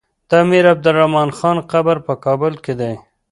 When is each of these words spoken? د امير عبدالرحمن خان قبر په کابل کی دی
د 0.29 0.31
امير 0.43 0.65
عبدالرحمن 0.73 1.29
خان 1.37 1.57
قبر 1.71 1.97
په 2.07 2.13
کابل 2.25 2.53
کی 2.63 2.73
دی 2.79 2.93